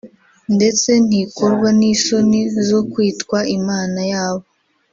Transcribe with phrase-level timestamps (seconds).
[0.55, 4.45] ndetse ntikorwa n’isoni zo kwitwa Imana yabo